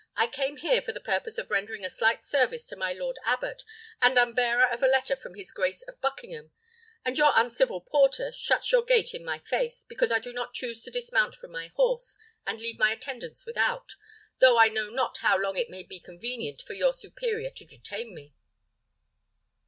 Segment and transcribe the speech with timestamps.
[0.15, 3.63] I came here for the purpose of rendering a slight service to my lord abbot,
[4.01, 6.49] and am bearer of a letter from his grace of Buckingham;
[7.05, 10.81] and your uncivil porter shuts your gate in my face, because I do not choose
[10.85, 12.17] to dismount from my horse,
[12.47, 13.93] and leave my attendants without,
[14.39, 18.15] though I know not how long it may be convenient for your superior to detain
[18.15, 18.33] me."